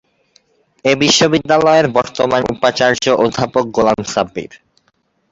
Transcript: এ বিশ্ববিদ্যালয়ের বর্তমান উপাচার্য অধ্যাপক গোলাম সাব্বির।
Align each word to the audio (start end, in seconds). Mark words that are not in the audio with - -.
এ 0.85 0.93
বিশ্ববিদ্যালয়ের 1.01 1.87
বর্তমান 1.97 2.41
উপাচার্য 2.53 3.05
অধ্যাপক 3.23 3.65
গোলাম 3.75 3.99
সাব্বির। 4.13 4.51